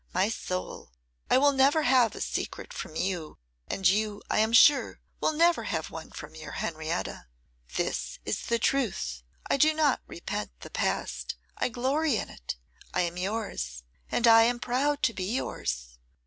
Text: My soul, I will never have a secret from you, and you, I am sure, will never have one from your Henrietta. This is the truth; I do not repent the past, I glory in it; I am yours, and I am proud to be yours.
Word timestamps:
My 0.15 0.29
soul, 0.29 0.93
I 1.29 1.37
will 1.37 1.51
never 1.51 1.83
have 1.83 2.15
a 2.15 2.21
secret 2.21 2.73
from 2.73 2.95
you, 2.95 3.37
and 3.67 3.87
you, 3.87 4.23
I 4.31 4.39
am 4.39 4.51
sure, 4.51 4.99
will 5.19 5.31
never 5.31 5.65
have 5.65 5.91
one 5.91 6.09
from 6.09 6.33
your 6.33 6.53
Henrietta. 6.53 7.27
This 7.75 8.17
is 8.25 8.47
the 8.47 8.57
truth; 8.57 9.21
I 9.47 9.57
do 9.57 9.75
not 9.75 10.01
repent 10.07 10.59
the 10.61 10.71
past, 10.71 11.35
I 11.55 11.69
glory 11.69 12.15
in 12.17 12.29
it; 12.31 12.55
I 12.95 13.01
am 13.01 13.15
yours, 13.15 13.83
and 14.09 14.25
I 14.25 14.41
am 14.41 14.59
proud 14.59 15.03
to 15.03 15.13
be 15.13 15.25
yours. 15.35 15.99